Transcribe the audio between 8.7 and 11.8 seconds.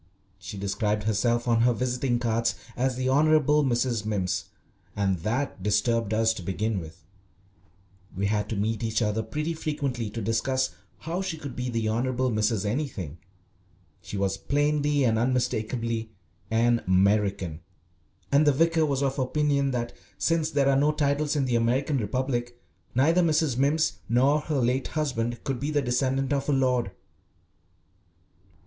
each other pretty frequently to discuss how she could be